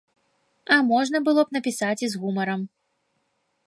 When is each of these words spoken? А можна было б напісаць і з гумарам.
А 0.75 0.77
можна 0.91 1.17
было 1.29 1.45
б 1.45 1.55
напісаць 1.59 2.01
і 2.05 2.13
з 2.15 2.25
гумарам. 2.25 2.61